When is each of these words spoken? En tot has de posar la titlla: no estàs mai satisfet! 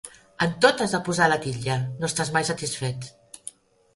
En 0.43 0.53
tot 0.65 0.79
has 0.85 0.95
de 0.95 0.99
posar 1.09 1.27
la 1.33 1.37
titlla: 1.43 1.75
no 1.99 2.09
estàs 2.09 2.31
mai 2.37 2.47
satisfet! 2.49 3.09